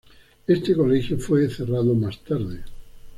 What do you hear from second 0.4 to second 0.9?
Este